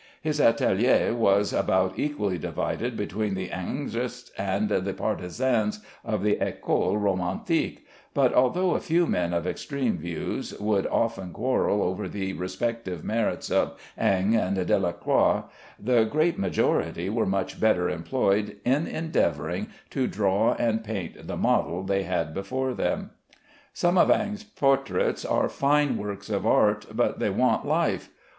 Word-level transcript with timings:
His 0.23 0.41
atelier 0.41 1.13
was 1.13 1.53
about 1.53 1.99
equally 1.99 2.39
divided 2.39 2.97
between 2.97 3.35
the 3.35 3.49
Ingrests 3.49 4.31
and 4.35 4.67
the 4.67 4.93
partisans 4.95 5.79
of 6.03 6.23
the 6.23 6.37
école 6.37 6.99
romantique, 6.99 7.85
but 8.15 8.33
although 8.33 8.71
a 8.73 8.79
few 8.79 9.05
men 9.05 9.31
of 9.31 9.45
extreme 9.45 9.99
views 9.99 10.59
would 10.59 10.87
often 10.87 11.31
quarrel 11.31 11.83
over 11.83 12.09
the 12.09 12.33
respective 12.33 13.03
merits 13.03 13.51
of 13.51 13.79
Ingres 13.95 14.41
and 14.41 14.65
Delacroix, 14.65 15.43
the 15.79 16.03
great 16.05 16.39
majority 16.39 17.07
were 17.07 17.27
much 17.27 17.59
better 17.59 17.87
employed 17.87 18.57
in 18.65 18.87
endeavoring 18.87 19.67
to 19.91 20.07
draw 20.07 20.55
and 20.55 20.83
paint 20.83 21.27
the 21.27 21.37
model 21.37 21.83
they 21.83 22.01
had 22.01 22.33
before 22.33 22.73
them. 22.73 23.11
Some 23.71 23.99
of 23.99 24.09
Ingres' 24.09 24.45
portraits 24.45 25.23
are 25.23 25.47
fine 25.47 25.95
works 25.95 26.31
of 26.31 26.47
art, 26.47 26.87
but 26.91 27.19
they 27.19 27.29
want 27.29 27.67
life. 27.67 28.09